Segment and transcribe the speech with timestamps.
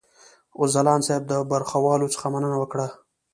[0.73, 2.87] ځلاند صاحب د برخوالو څخه مننه وکړه.